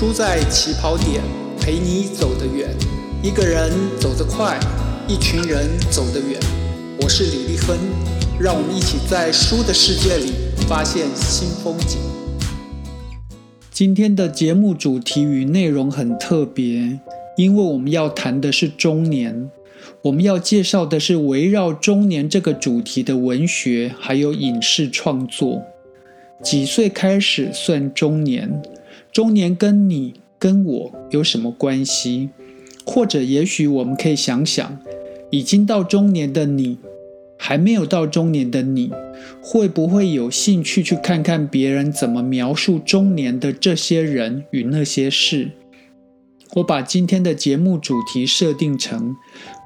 [0.00, 1.20] 输在起跑点，
[1.60, 2.74] 陪你走得远。
[3.22, 4.58] 一个人走得快，
[5.06, 6.40] 一群人走得远。
[7.02, 7.76] 我是李丽芬，
[8.40, 10.32] 让我们一起在书的世界里
[10.66, 11.98] 发现新风景。
[13.70, 16.98] 今天的节目主题与内容很特别，
[17.36, 19.50] 因为我们要谈的是中年。
[20.00, 25.60] 我们要介绍的是围绕中年这个主题的文学，还有影视创作。
[26.42, 28.62] 几岁开始算中年？
[29.12, 32.30] 中年跟你跟我有什么关系？
[32.86, 34.78] 或者也许我们可以想想，
[35.30, 36.78] 已经到中年的你，
[37.36, 38.90] 还没有到中年的你，
[39.42, 45.50] 会不会有兴趣去看看别人怎么描述中年的这些人与那些事？
[46.54, 49.14] 我把今天的节目主题设定成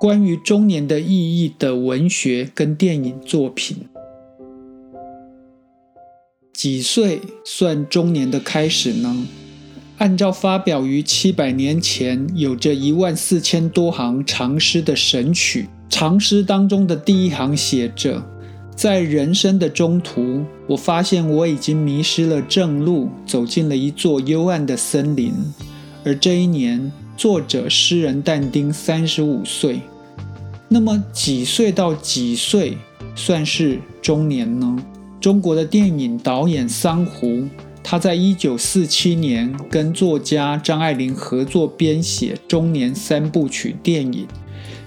[0.00, 3.88] 关于中年的意义的文学跟电影作品。
[6.52, 9.26] 几岁算中年的开始呢？
[9.98, 18.22] 按照发表于七百年前、有着一万四千多行长诗的《神曲》，长诗当中的第一行写着
[18.76, 25.32] ：“在人生的中途，我发现我已经迷失了正路，走进了一座幽暗的森林。”
[26.04, 29.80] 而这一年，作者诗人但丁三十五岁。
[30.68, 32.76] 那么几岁到几岁
[33.14, 34.76] 算是中年呢？
[35.22, 37.48] 中国的电影导演桑弧，
[37.80, 44.26] 他在一九四七年跟作家张爱玲合作编写《中年三部曲》电影，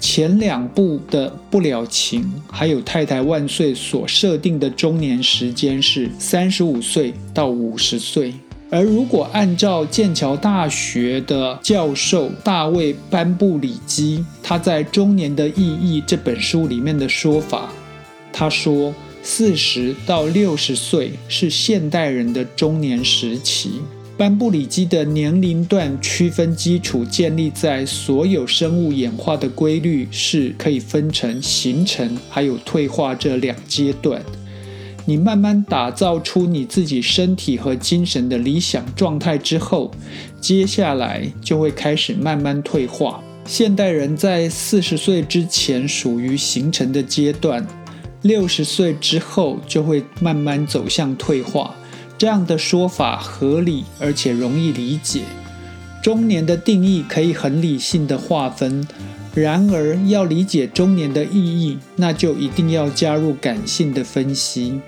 [0.00, 8.34] 前两部的《不了情》还有《太太万岁》所设定的中年时间是三十五岁到五十岁。
[8.68, 17.70] 而如果按照剑桥大学的教授大卫·班布里基他在《中年的意义》这本书里面的说法，
[18.32, 18.92] 他说，
[19.28, 23.72] 四十到六十岁是现代人的中年时期。
[24.16, 34.22] 班布里基的年龄段区分基础建立在所有生物演化的规律是可以分成形成还有退化这两阶段。
[35.04, 39.90] 你慢慢打造出你自己身体和精神的理想状态之后，
[40.40, 43.20] 接下来就会开始慢慢退化。
[43.44, 47.66] 现代人在四十岁之前属于形成的阶段，
[48.26, 51.74] 六十岁之后就会慢慢走向退化。
[52.18, 55.22] 这样的说法合理而且容易理解。
[56.02, 58.86] 中年的定义可以很理性的划分。
[59.34, 64.70] 然而，要理解中年的意义，那就一定要加入感性的分析。《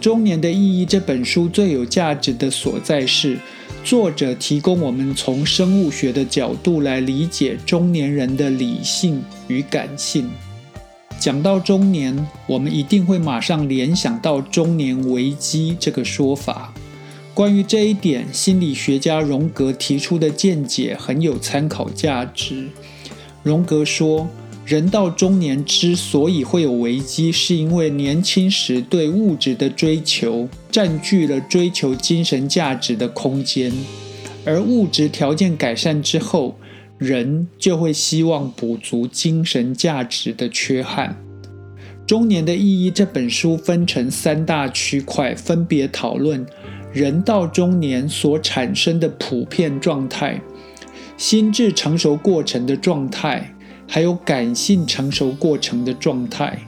[0.00, 3.38] 中年的意义》这本书最有价值的所在是，
[3.84, 10.30] 作者提供我们从生物学的角度来理解中年人的理性与感性。
[11.24, 16.74] 讲到中年，我们一定会马上联想到中年危机这个说法。
[17.32, 22.68] 关于这一点，心理学家荣格提出的见解很有参考价值。
[23.42, 24.28] 荣格说，
[24.66, 33.72] 人到中年之所以会有危机，是因为年轻时对物质的追求占据了追求精神价值的空间，
[34.44, 36.58] 而物质条件改善之后，
[36.98, 41.16] 人就会希望补足精神价值的缺憾。
[42.06, 46.44] 《中年的意义》这本书分成三大区块，分别讨论
[46.92, 50.40] 人到中年所产生的普遍状态。
[51.16, 53.54] 心智成熟过程的状态，
[53.88, 56.58] 还有感性成熟过程的状态，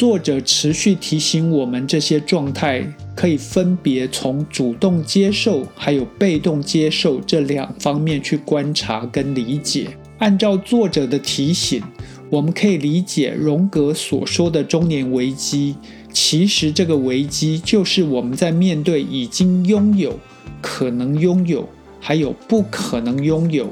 [0.00, 2.82] 作者持续提醒我们，这些状态
[3.14, 9.90] 可以分别从主动接受还有被动接受这两方面去观察跟理解。
[10.16, 11.82] 按照作者的提醒，
[12.30, 15.76] 我们可以理解荣格所说的中年危机，
[16.10, 20.18] 其实这个危机就是我们在面对已经拥有、
[20.62, 21.68] 可能拥有。
[22.00, 23.68] 还有不可能拥有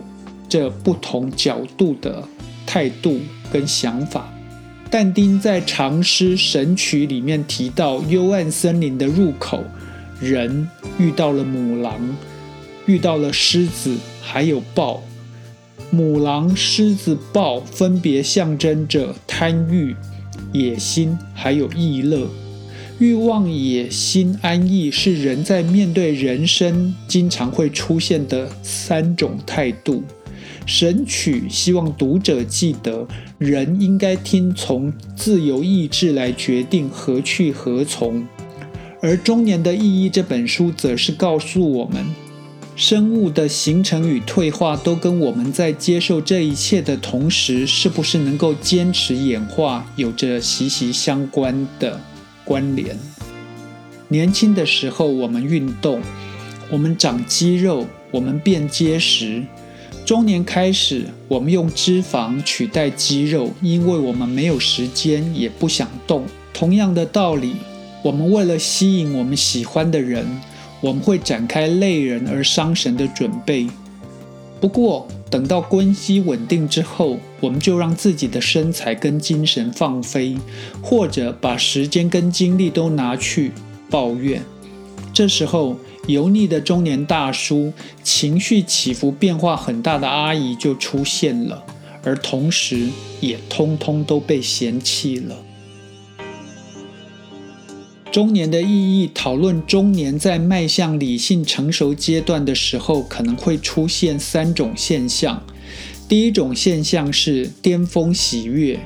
[0.47, 2.23] 这不同角度的
[2.67, 3.19] 态度
[3.51, 4.31] 跟想法。
[4.91, 9.63] 但丁在长诗《神曲》里面提到，幽暗森林的入口，
[10.21, 10.67] 人
[10.99, 12.17] 遇到了母狼，
[12.87, 15.03] 遇到了狮子，还有豹。
[15.91, 19.95] 母狼、狮子、豹分别象征着贪欲、
[20.53, 22.27] 野心，还有逸乐。
[22.99, 30.03] 欲望、野心、安逸是人在面对人生经常会出现的三种态度。
[30.69, 38.23] 神曲希望读者记得，人应该听从自由意志来决定何去何从。
[39.01, 42.05] 而《中年的意义》这本书则是告诉我们，
[42.77, 51.99] 生物的形成与退化都跟我们在接受这一切的同时，是不是能够坚持演化，有着息息相关的。
[52.45, 52.95] 关联。
[54.09, 56.03] 年轻的时候，我们运动，
[56.71, 59.43] 我们长肌肉，我们变结实；
[60.09, 66.25] 中年开始，我们用脂肪取代肌肉，因为我们没有时间，也不想动。
[66.55, 67.57] 同样的道理，
[68.03, 70.27] 我们为了吸引我们喜欢的人，
[70.81, 73.67] 我们会展开累人而伤神的准备。
[74.63, 80.39] 不过，等到关系稳定之后，我们就让自己的身材跟精神放飞，
[80.81, 83.53] 或者把时间跟精力都拿去
[83.91, 84.41] 抱怨。
[85.13, 85.77] 这时候，
[86.09, 87.73] 油腻的中年大叔、
[88.03, 91.63] 情绪起伏变化很大的阿姨就出现了，
[92.03, 92.89] 而同时
[93.21, 95.37] 也通通都被嫌弃了。
[98.11, 105.45] 中年的意义讨论，中年在迈向理性成熟阶段的时候，可能会出现三种现象。
[106.09, 108.81] 第一种现象是巅峰喜悦，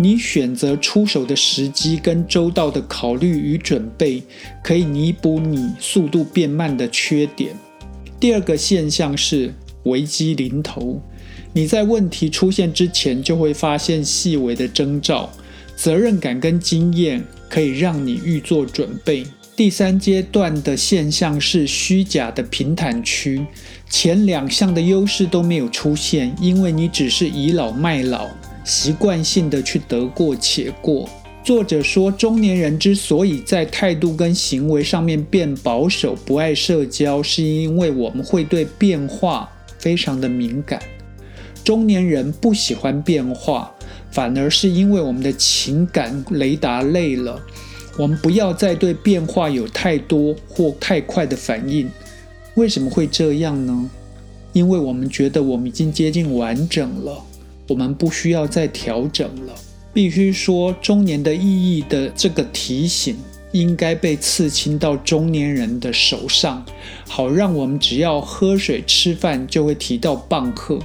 [0.00, 4.22] 你选择出手的时机跟周到的考虑与准备，
[4.62, 7.54] 可以弥补你速度变慢的缺点。
[8.18, 9.52] 第二个现象是
[9.82, 11.02] 危机临头，
[11.52, 15.30] 你在问题出现之前就会发现细微的征兆，
[15.76, 17.22] 责任感跟经验。
[17.50, 19.26] 可以让你预做准备。
[19.56, 23.44] 第三阶段的现象是虚假的平坦区，
[23.90, 28.28] 前两项的优势都没有出现，因为你只是倚老卖老，
[28.64, 31.08] 习惯性的去得过且过。
[31.42, 40.80] 作者说，中年人之所以在态度跟行为上面变保守，不爱社交，是因为我们会对变化非常的敏感。
[41.64, 43.72] 中年人不喜欢变化。
[44.12, 47.40] 反而是因为我们的情感雷达累了，
[47.96, 51.88] 我们不要再对变化有太多或太快的反应。
[52.56, 53.88] 为什么会这样呢？
[54.52, 57.24] 因为我们觉得我们已经接近完整了，
[57.70, 59.54] 我们不需要再调整了。
[59.92, 63.16] 必须说，中年的意义的这个提醒
[63.52, 66.64] 应该被刺青到中年人的手上，
[67.06, 70.80] 好让我们只要喝水吃饭就会提到棒客，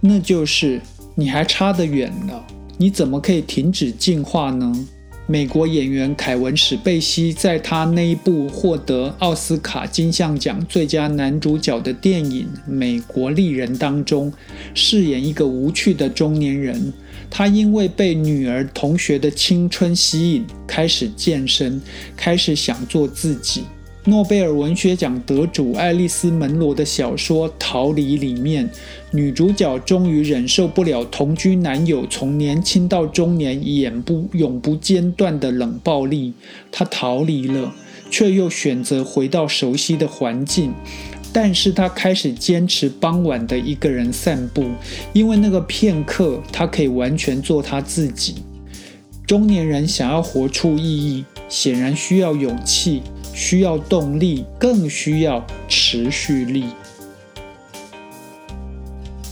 [0.00, 0.80] 那就是
[1.16, 2.40] 你还差得远呢。
[2.76, 4.72] 你怎么可以停止进化呢？
[5.30, 14.32] 美国演员凯文·史贝西在他那一部获得奥斯卡金像奖最佳男主角的电影《美国丽人》当中，
[14.72, 16.94] 饰演一个无趣的中年人。
[17.28, 21.78] 他因为被女儿同学的青春吸引，开始健身，
[22.16, 23.64] 开始想做自己。
[24.08, 28.68] 诺贝尔文学奖得主爱丽丝·门罗的小说《逃离》里面，
[29.10, 36.32] 女主角终于忍受不了同居男友从年轻到中年永不永不间断的冷暴力，
[36.72, 37.74] 她逃离了，
[38.10, 40.72] 却又选择回到熟悉的环境。
[41.30, 44.64] 但是她开始坚持傍晚的一个人散步，
[45.12, 48.36] 因为那个片刻，她可以完全做她自己。
[49.26, 53.02] 中年人想要活出意义，显然需要勇气。
[53.38, 56.64] 需要动力，更需要持续力。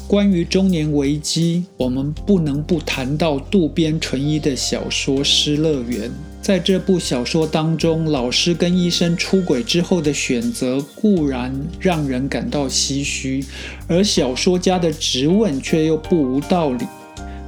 [0.06, 6.08] 关于中年危机，我们不能不谈到渡边淳一的小说《失乐园》。
[6.40, 13.44] 在这部小说当中，老师跟医生出轨之后的选择固然让人感到唏嘘，
[13.88, 16.86] 而小说家的质问却又不无道理。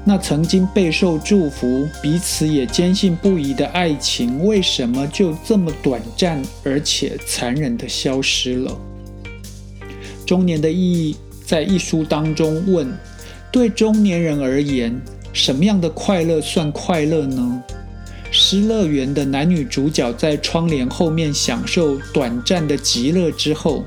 [0.08, 8.75] 那曾经备受祝福、彼此也坚信不疑的爱情，为什么就这么短暂而且残忍地消失了？
[10.24, 12.91] 中年的意义在一书当中问：
[13.53, 14.98] 对中年人而言，
[15.34, 17.62] 什么样的快乐算快乐呢？
[18.31, 23.84] 失乐园的男女主角在窗帘后面享受短暂的极乐之后。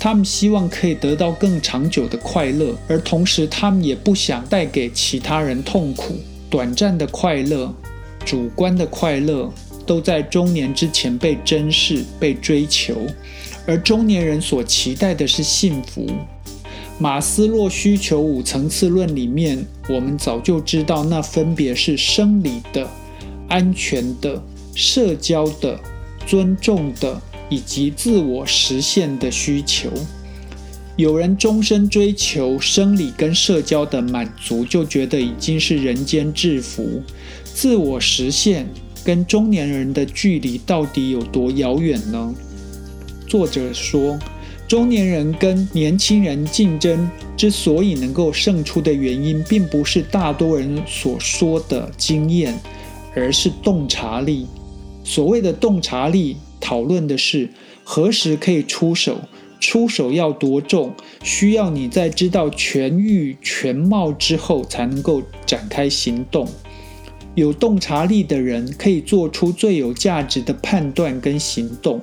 [0.00, 6.14] 他们希望可以得到更长久的快乐，而同时他们也不想带给其他人痛苦。
[6.48, 7.72] 短暂的快乐、
[8.24, 9.52] 主观的快乐，
[9.84, 12.96] 都在中年之前被珍视、被追求。
[13.66, 16.06] 而中年人所期待的是幸福。
[16.98, 22.88] 马斯洛需求五层次论里面，我们早就知道，那分别是生理的、
[23.48, 24.42] 安全的、
[24.74, 25.78] 社交的、
[26.26, 27.20] 尊重的。
[27.50, 29.90] 以及自我实现的需求，
[30.96, 37.02] 有人终身追求生理跟社交的满足，就觉得已经是人间至福。
[37.44, 38.66] 自我实现
[39.04, 42.34] 跟中年人的距离到底有多遥远呢？
[43.26, 44.16] 作者说，
[44.68, 52.54] 中年人跟年轻人竞争之所以能够胜出的原因，并不是大多人所说的经验，
[53.16, 54.46] 而是洞察力。
[55.02, 56.36] 所谓的洞察力。
[56.60, 57.48] 讨论的是
[57.82, 59.20] 何时可以出手，
[59.58, 66.46] 出手要多重，需要你在知道全域全貌之后才能够展开行动。
[67.36, 72.00] 有洞察力的人可以做出最有价值的判断跟行动。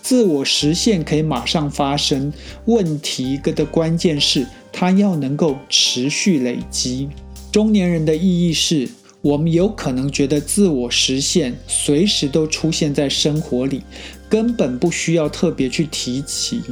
[0.00, 2.32] 自我实现可以马上发生，
[2.64, 7.08] 问题的关键是它要能够持续累积。
[7.52, 8.88] 中年人的意义是，
[9.22, 13.82] 我们有可能觉得自我实现随时都出现在生活里，
[14.28, 16.62] 根本不需要特别去提起。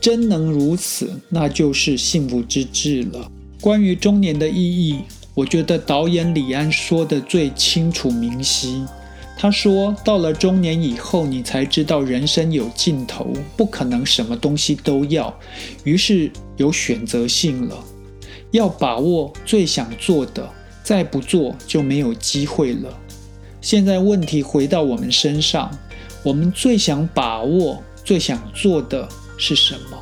[0.00, 3.30] 真能如此，那就是幸福之至了。
[3.60, 4.98] 关于中年的意义，
[5.34, 8.84] 我觉得导演李安说的最清楚明晰。
[9.36, 15.34] 他说：“到了中年以后，你才知道人生有尽头，不可能什么东西都要，
[15.84, 17.84] 于是有选择性了。
[18.50, 20.48] 要把握最想做的，
[20.84, 22.96] 再不做就没有机会了。
[23.60, 25.70] 现在问题回到我们身上，
[26.22, 29.98] 我们最想把握、最想做的是什么？”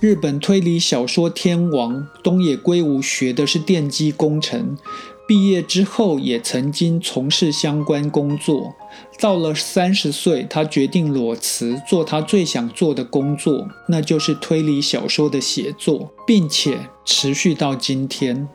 [0.00, 4.78] 日本推理小说天王东野圭吾学的是电机工程。
[5.28, 8.74] 毕业之后，也曾经从事相关工作。
[9.20, 18.48] 到了三十岁，他决定裸辞，做他最想做的工作，那就是推理小说的写作，并且持续到今天。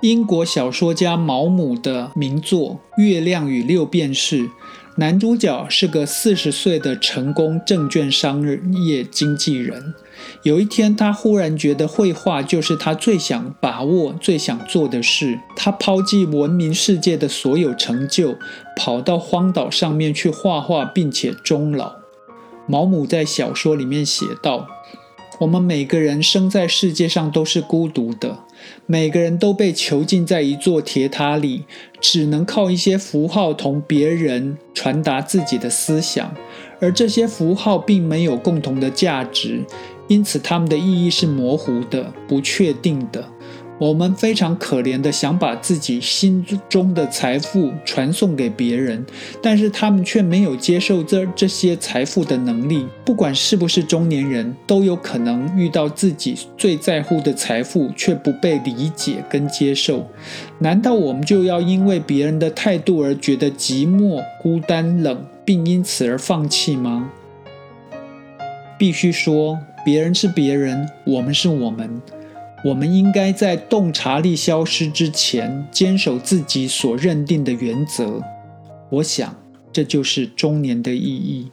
[0.00, 4.44] 英国小说家毛姆的名作《月亮与六便士》。
[4.98, 8.42] 男主角是个四十岁的成功证券商
[8.84, 9.94] 业经纪人。
[10.42, 15.38] 有一天，他忽然觉得绘画就是他最想把握、最想做的事。
[15.54, 18.36] 他抛弃闻名世界的所有成就，
[18.74, 21.92] 跑到荒岛上面去画画，并且终老。
[22.66, 24.66] 毛姆在小说里面写道
[25.38, 28.38] ：“我们每个人生在世界上都是孤独的。”
[28.86, 31.64] 每个人都被囚禁在一座铁塔里，
[32.00, 36.34] 只能靠一些符号同别人传达自己的思想，
[36.80, 39.64] 而这些符号并没有共同的价值，
[40.06, 43.28] 因此它们的意义是模糊的、不确定的。
[43.78, 49.06] 我们非常可怜的想把自己心中的财富传送给别人，
[49.40, 52.84] 但是他们却没有接受这这些财富的能力。
[53.04, 60.04] 不管是不是中年人，都有可能遇到自己最在乎的财富却不被理解跟接受。
[60.58, 67.12] 难道我们就要因为别人的态度而觉得寂寞、孤单、冷，并因此而放弃吗？
[68.76, 72.02] 必须说，别人是别人，我们是我们。
[72.64, 78.20] 我们应该在洞察力消失之前，坚守自己所认定的原则。
[78.90, 79.36] 我想，
[79.72, 81.52] 这就是中年的意义。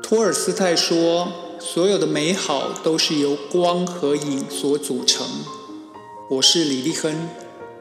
[0.00, 5.26] 托尔斯泰说：“所有的美好都是由光和影所组成。”
[6.30, 7.28] 我是李立亨，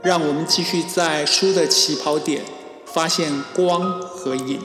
[0.01, 2.41] 让我们继续在书的起跑点
[2.85, 4.59] 发现光和影。